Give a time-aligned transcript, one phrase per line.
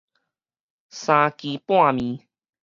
[0.03, 0.07] 三更
[1.67, 2.23] 半暝